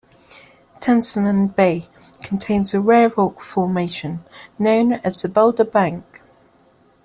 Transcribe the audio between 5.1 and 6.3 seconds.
the Boulder Bank.